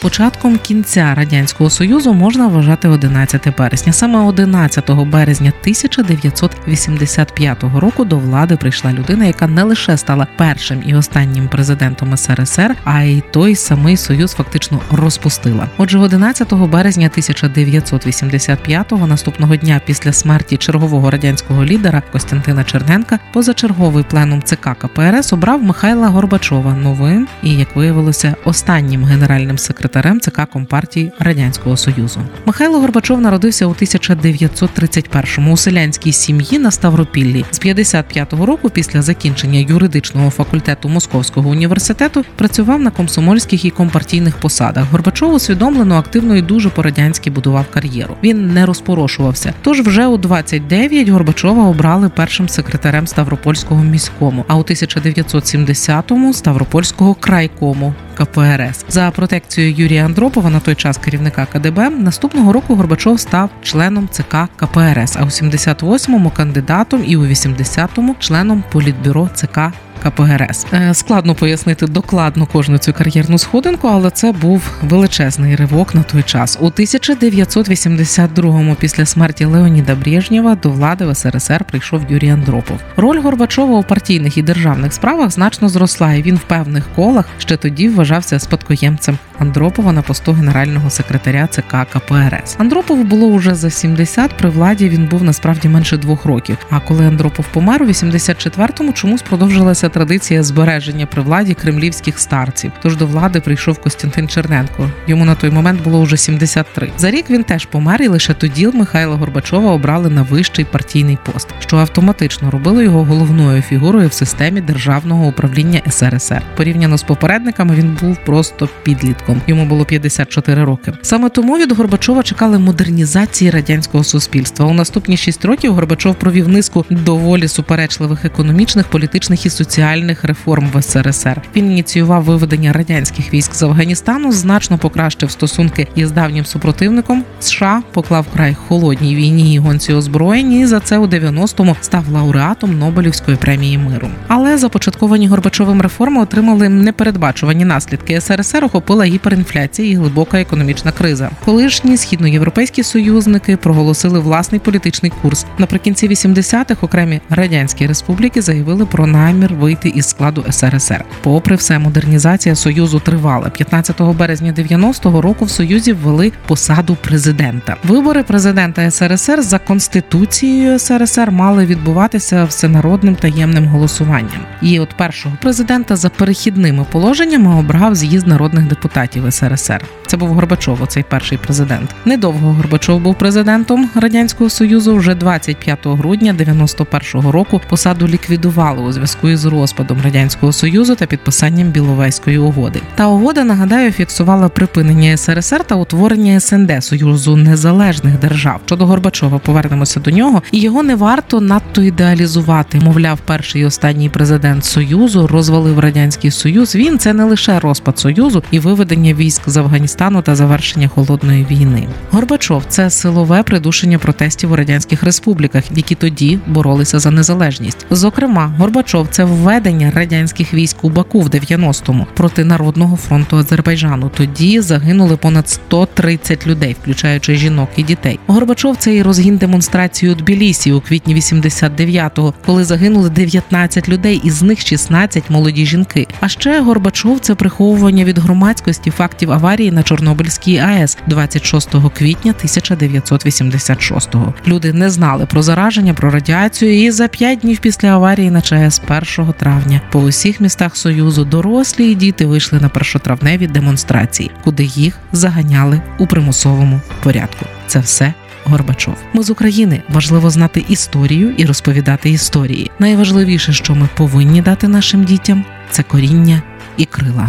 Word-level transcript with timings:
Початком 0.00 0.58
кінця 0.58 1.14
радянського 1.14 1.70
союзу 1.70 2.14
можна 2.14 2.46
вважати 2.46 2.88
11 2.88 3.58
березня. 3.58 3.92
Саме 3.92 4.18
11 4.18 4.90
березня 4.90 5.52
1985 5.60 7.62
року 7.62 8.04
до 8.04 8.18
влади 8.18 8.56
прийшла 8.56 8.92
людина, 8.92 9.24
яка 9.24 9.46
не 9.46 9.62
лише 9.62 9.96
стала 9.96 10.26
першим 10.36 10.82
і 10.86 10.94
останнім 10.94 11.48
президентом 11.48 12.16
СРСР, 12.16 12.76
а 12.84 13.02
й 13.02 13.22
той 13.30 13.54
самий 13.54 13.96
союз 13.96 14.32
фактично 14.32 14.80
розпустила. 14.90 15.68
Отже, 15.78 15.98
11 15.98 16.54
березня 16.54 17.10
1985-го, 17.16 19.06
наступного 19.06 19.56
дня 19.56 19.80
після 19.86 20.12
смерті 20.12 20.56
чергового 20.56 21.10
радянського 21.10 21.64
лідера 21.64 22.02
Костянтина 22.12 22.64
Черненка, 22.64 23.18
позачерговий 23.32 24.04
пленум 24.04 24.42
ЦК 24.42 24.68
КПРС 24.78 25.32
обрав 25.32 25.62
Михайла 25.62 26.08
Горбачова 26.08 26.74
новим 26.74 27.28
і, 27.42 27.54
як 27.54 27.76
виявилося, 27.76 28.34
останнім 28.44 29.04
генеральним 29.04 29.58
секретарем 29.58 29.89
секретарем 29.90 30.20
ЦК 30.20 30.46
Компартії 30.52 31.12
Радянського 31.18 31.76
Союзу. 31.76 32.20
Михайло 32.46 32.80
Горбачов 32.80 33.20
народився 33.20 33.66
у 33.66 33.70
1931-му 33.70 35.52
у 35.52 35.56
селянській 35.56 36.12
сім'ї 36.12 36.58
на 36.58 36.70
Ставропіллі. 36.70 37.44
З 37.50 37.60
55-го 37.60 38.46
року, 38.46 38.70
після 38.70 39.02
закінчення 39.02 39.58
юридичного 39.58 40.30
факультету 40.30 40.88
Московського 40.88 41.50
університету, 41.50 42.24
працював 42.36 42.80
на 42.80 42.90
комсомольських 42.90 43.64
і 43.64 43.70
компартійних 43.70 44.36
посадах. 44.36 44.84
Горбачов 44.90 45.34
усвідомлено 45.34 45.98
активно 45.98 46.36
і 46.36 46.42
дуже 46.42 46.68
по 46.68 46.82
радянськи 46.82 47.30
будував 47.30 47.66
кар'єру. 47.70 48.16
Він 48.22 48.52
не 48.54 48.66
розпорошувався. 48.66 49.54
Тож 49.62 49.80
вже 49.80 50.06
у 50.06 50.16
29 50.16 51.08
Горбачова 51.08 51.68
обрали 51.68 52.08
першим 52.08 52.48
секретарем 52.48 53.06
Ставропольського 53.06 53.82
міському, 53.82 54.44
а 54.48 54.56
у 54.56 54.62
1970-му 54.62 56.34
Ставропольського 56.34 57.14
крайкому. 57.14 57.94
КПРС 58.20 58.84
за 58.88 59.10
протекцією 59.10 59.74
Юрія 59.76 60.04
Андропова, 60.04 60.50
на 60.50 60.60
той 60.60 60.74
час 60.74 60.98
керівника 60.98 61.46
КДБ, 61.52 61.90
наступного 61.90 62.52
року 62.52 62.74
Горбачов 62.74 63.20
став 63.20 63.50
членом 63.62 64.08
ЦК 64.08 64.36
КПРС, 64.56 65.16
а 65.16 65.22
у 65.22 65.26
78-му 65.26 66.30
кандидатом 66.30 67.04
і 67.06 67.16
у 67.16 67.26
80-му 67.26 68.16
членом 68.18 68.64
політбюро 68.72 69.28
ЦК 69.34 69.58
КПГРС. 70.02 70.66
Е, 70.72 70.94
складно 70.94 71.34
пояснити 71.34 71.86
докладно 71.86 72.46
кожну 72.46 72.78
цю 72.78 72.92
кар'єрну 72.92 73.38
сходинку, 73.38 73.88
але 73.88 74.10
це 74.10 74.32
був 74.32 74.62
величезний 74.82 75.56
ривок 75.56 75.94
на 75.94 76.02
той 76.02 76.22
час. 76.22 76.58
У 76.60 76.66
1982-му 76.66 78.74
після 78.74 79.06
смерті 79.06 79.44
Леоніда 79.44 79.94
Брежнєва 79.94 80.54
до 80.54 80.70
влади 80.70 81.06
в 81.06 81.14
СРСР 81.14 81.64
прийшов 81.64 82.02
Юрій 82.08 82.30
Андропов. 82.30 82.80
Роль 82.96 83.20
Горбачова 83.20 83.78
у 83.78 83.82
партійних 83.82 84.36
і 84.36 84.42
державних 84.42 84.92
справах 84.92 85.30
значно 85.30 85.68
зросла, 85.68 86.12
і 86.12 86.22
він 86.22 86.36
в 86.36 86.40
певних 86.40 86.84
колах 86.94 87.24
ще 87.38 87.56
тоді 87.56 87.88
вважався 87.88 88.38
спадкоємцем 88.38 89.18
Андропова 89.40 89.92
на 89.92 90.02
посту 90.02 90.32
генерального 90.32 90.90
секретаря 90.90 91.46
ЦК 91.46 91.76
КПРС. 91.92 92.56
Андропову 92.58 93.04
було 93.04 93.26
уже 93.26 93.54
за 93.54 93.70
70, 93.70 94.30
При 94.36 94.50
владі 94.50 94.88
він 94.88 95.06
був 95.06 95.24
насправді 95.24 95.68
менше 95.68 95.96
двох 95.96 96.24
років. 96.24 96.56
А 96.70 96.80
коли 96.80 97.06
Андропов 97.06 97.46
помер 97.52 97.82
у 97.82 97.86
84-му, 97.86 98.92
чомусь 98.92 99.22
продовжилася 99.22 99.88
традиція 99.88 100.42
збереження 100.42 101.06
при 101.06 101.22
владі 101.22 101.54
кремлівських 101.54 102.18
старців. 102.18 102.72
Тож 102.82 102.96
до 102.96 103.06
влади 103.06 103.40
прийшов 103.40 103.78
Костянтин 103.78 104.28
Черненко. 104.28 104.90
Йому 105.06 105.24
на 105.24 105.34
той 105.34 105.50
момент 105.50 105.82
було 105.82 106.02
вже 106.02 106.16
73. 106.16 106.92
За 106.98 107.10
рік 107.10 107.30
він 107.30 107.44
теж 107.44 107.66
помер, 107.66 108.02
і 108.02 108.08
лише 108.08 108.34
тоді 108.34 108.66
Михайла 108.66 109.16
Горбачова 109.16 109.72
обрали 109.72 110.10
на 110.10 110.22
вищий 110.22 110.64
партійний 110.64 111.18
пост, 111.32 111.48
що 111.58 111.76
автоматично 111.76 112.50
робило 112.50 112.82
його 112.82 113.04
головною 113.04 113.62
фігурою 113.62 114.08
в 114.08 114.12
системі 114.12 114.60
державного 114.60 115.26
управління 115.26 115.80
СРСР. 115.90 116.42
Порівняно 116.56 116.98
з 116.98 117.02
попередниками 117.02 117.74
він 117.74 117.98
був 118.00 118.16
просто 118.24 118.68
підлітком. 118.82 119.29
Йому 119.46 119.64
було 119.64 119.84
54 119.84 120.64
роки. 120.64 120.92
Саме 121.02 121.28
тому 121.28 121.58
від 121.58 121.72
Горбачова 121.72 122.22
чекали 122.22 122.58
модернізації 122.58 123.50
радянського 123.50 124.04
суспільства. 124.04 124.66
У 124.66 124.72
наступні 124.72 125.16
шість 125.16 125.44
років 125.44 125.74
Горбачов 125.74 126.14
провів 126.14 126.48
низку 126.48 126.84
доволі 126.90 127.48
суперечливих 127.48 128.24
економічних, 128.24 128.86
політичних 128.86 129.46
і 129.46 129.50
соціальних 129.50 130.24
реформ 130.24 130.70
в 130.74 130.82
СРСР. 130.82 131.42
Він 131.56 131.72
ініціював 131.72 132.24
виведення 132.24 132.72
радянських 132.72 133.34
військ 133.34 133.54
з 133.54 133.62
Афганістану, 133.62 134.32
значно 134.32 134.78
покращив 134.78 135.30
стосунки 135.30 135.88
із 135.94 136.10
давнім 136.10 136.44
супротивником. 136.44 137.24
США 137.40 137.82
поклав 137.92 138.26
край 138.32 138.54
холодній 138.68 139.16
війні 139.16 139.54
і 139.54 139.58
гонці 139.58 139.92
озброєнь, 139.92 140.52
і 140.52 140.66
за 140.66 140.80
це 140.80 140.98
у 140.98 141.06
90-му 141.06 141.76
став 141.80 142.08
лауреатом 142.08 142.78
Нобелівської 142.78 143.36
премії 143.36 143.78
миру. 143.78 144.08
Але 144.28 144.58
започатковані 144.58 145.28
Горбачовим 145.28 145.82
реформи 145.82 146.22
отримали 146.22 146.68
непередбачувані 146.68 147.64
наслідки. 147.64 148.20
СРСР 148.20 148.64
охопила 148.64 149.06
гіперінфляція 149.20 149.90
і 149.90 149.94
глибока 149.94 150.40
економічна 150.40 150.92
криза. 150.92 151.30
Колишні 151.44 151.96
східноєвропейські 151.96 152.82
союзники 152.82 153.56
проголосили 153.56 154.20
власний 154.20 154.60
політичний 154.60 155.12
курс. 155.22 155.46
Наприкінці 155.58 156.08
80-х 156.08 156.82
окремі 156.82 157.20
радянські 157.30 157.86
республіки 157.86 158.42
заявили 158.42 158.86
про 158.86 159.06
намір 159.06 159.54
вийти 159.54 159.88
із 159.88 160.06
складу 160.06 160.44
СРСР. 160.50 161.04
Попри 161.22 161.56
все, 161.56 161.78
модернізація 161.78 162.54
союзу 162.54 163.00
тривала. 163.00 163.50
15 163.50 164.00
березня 164.00 164.52
90-го 164.52 165.20
року 165.20 165.44
в 165.44 165.50
союзі 165.50 165.92
ввели 165.92 166.32
посаду 166.46 166.96
президента. 167.02 167.76
Вибори 167.84 168.22
президента 168.22 168.90
СРСР 168.90 169.42
за 169.42 169.58
конституцією 169.58 170.78
СРСР 170.78 171.30
мали 171.30 171.66
відбуватися 171.66 172.44
всенародним 172.44 173.14
таємним 173.14 173.66
голосуванням. 173.66 174.40
І 174.62 174.80
от 174.80 174.96
першого 174.96 175.36
президента 175.42 175.96
за 175.96 176.08
перехідними 176.08 176.86
положеннями 176.92 177.58
обрав 177.58 177.94
з'їзд 177.94 178.26
народних 178.26 178.68
депутатів 178.68 179.09
СРСР. 179.30 179.84
Це 180.06 180.16
був 180.16 180.28
Горбачов, 180.28 180.86
цей 180.88 181.02
перший 181.02 181.38
президент. 181.38 181.94
Недовго 182.04 182.52
Горбачов 182.52 183.00
був 183.00 183.14
президентом 183.14 183.90
радянського 183.94 184.50
союзу. 184.50 184.96
Вже 184.96 185.14
25 185.14 185.78
грудня 185.84 186.34
91-го 186.38 187.32
року 187.32 187.60
посаду 187.68 188.08
ліквідували 188.08 188.82
у 188.82 188.92
зв'язку 188.92 189.28
із 189.28 189.44
розпадом 189.44 189.98
радянського 190.04 190.52
союзу 190.52 190.94
та 190.94 191.06
підписанням 191.06 191.68
Біловезької 191.68 192.38
угоди. 192.38 192.80
Та 192.94 193.06
угода 193.06 193.44
нагадаю 193.44 193.92
фіксувала 193.92 194.48
припинення 194.48 195.16
СРСР 195.16 195.64
та 195.64 195.74
утворення 195.74 196.40
СНД 196.40 196.84
Союзу 196.84 197.36
незалежних 197.36 198.18
держав. 198.18 198.60
Щодо 198.66 198.86
Горбачова 198.86 199.38
повернемося 199.38 200.00
до 200.00 200.10
нього, 200.10 200.42
і 200.52 200.60
його 200.60 200.82
не 200.82 200.94
варто 200.94 201.40
надто 201.40 201.82
ідеалізувати. 201.82 202.80
Мовляв, 202.80 203.18
перший 203.24 203.62
і 203.62 203.64
останній 203.64 204.08
президент 204.08 204.64
Союзу 204.64 205.26
розвалив 205.26 205.78
радянський 205.78 206.30
союз. 206.30 206.74
Він 206.74 206.98
це 206.98 207.12
не 207.12 207.24
лише 207.24 207.60
розпад 207.60 207.98
союзу 207.98 208.42
і 208.50 208.58
виведення 208.58 208.89
військ 208.96 209.42
з 209.46 209.56
Афганістану 209.56 210.22
та 210.22 210.36
завершення 210.36 210.88
холодної 210.88 211.46
війни. 211.50 211.88
Горбачов 212.10 212.64
це 212.68 212.90
силове 212.90 213.42
придушення 213.42 213.98
протестів 213.98 214.52
у 214.52 214.56
радянських 214.56 215.02
республіках, 215.02 215.64
які 215.74 215.94
тоді 215.94 216.38
боролися 216.46 216.98
за 216.98 217.10
незалежність. 217.10 217.86
Зокрема, 217.90 218.54
Горбачов 218.58 219.08
це 219.10 219.24
введення 219.24 219.90
радянських 219.94 220.54
військ 220.54 220.84
у 220.84 220.90
Баку 220.90 221.20
в 221.20 221.28
90-му 221.28 222.06
проти 222.14 222.44
народного 222.44 222.96
фронту 222.96 223.36
Азербайджану. 223.36 224.10
Тоді 224.16 224.60
загинули 224.60 225.16
понад 225.16 225.48
130 225.48 226.46
людей, 226.46 226.76
включаючи 226.82 227.34
жінок 227.34 227.68
і 227.76 227.82
дітей. 227.82 228.18
Горбачов 228.26 228.76
це 228.76 228.94
і 228.94 229.02
розгін 229.02 229.36
демонстрації 229.36 230.12
у 230.12 230.14
Тбілісі 230.14 230.72
у 230.72 230.80
квітні 230.80 231.14
89-го, 231.14 232.34
коли 232.46 232.64
загинули 232.64 233.10
19 233.10 233.88
людей, 233.88 234.20
із 234.24 234.42
них 234.42 234.60
16 234.60 235.30
молоді 235.30 235.66
жінки. 235.66 236.06
А 236.20 236.28
ще 236.28 236.60
Горбачов 236.60 237.20
це 237.20 237.34
приховування 237.34 238.04
від 238.04 238.18
громадськості 238.18 238.79
фактів 238.88 239.32
аварії 239.32 239.70
на 239.70 239.82
Чорнобильській 239.82 240.58
АЕС 240.58 240.98
26 241.06 241.70
квітня 241.94 242.34
1986-го. 242.44 244.34
Люди 244.46 244.72
не 244.72 244.90
знали 244.90 245.26
про 245.26 245.42
зараження, 245.42 245.94
про 245.94 246.10
радіацію, 246.10 246.84
і 246.84 246.90
за 246.90 247.08
п'ять 247.08 247.38
днів 247.38 247.58
після 247.58 247.88
аварії 247.88 248.30
на 248.30 248.42
ЧАЕС 248.42 248.82
1 249.18 249.32
травня 249.32 249.80
по 249.90 249.98
усіх 250.00 250.40
містах 250.40 250.76
Союзу 250.76 251.24
дорослі 251.24 251.92
і 251.92 251.94
діти 251.94 252.26
вийшли 252.26 252.60
на 252.60 252.68
першотравневі 252.68 253.46
демонстрації, 253.46 254.30
куди 254.44 254.64
їх 254.64 254.98
заганяли 255.12 255.80
у 255.98 256.06
примусовому 256.06 256.80
порядку. 257.02 257.46
Це 257.66 257.78
все. 257.78 258.14
Горбачов, 258.44 258.96
ми 259.12 259.22
з 259.22 259.30
України 259.30 259.82
важливо 259.88 260.30
знати 260.30 260.64
історію 260.68 261.34
і 261.36 261.44
розповідати 261.44 262.10
історії. 262.10 262.70
Найважливіше, 262.78 263.52
що 263.52 263.74
ми 263.74 263.88
повинні 263.96 264.42
дати 264.42 264.68
нашим 264.68 265.04
дітям, 265.04 265.44
це 265.70 265.82
коріння 265.82 266.42
і 266.76 266.84
крила. 266.84 267.28